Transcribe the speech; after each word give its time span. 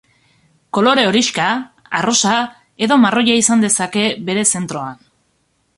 Kolore 0.77 1.03
horixka, 1.09 1.45
arrosa 1.99 2.33
edo 2.87 2.99
marroia 3.05 3.39
izan 3.43 3.63
dezake 3.67 4.07
bere 4.31 4.49
zentroan. 4.55 5.03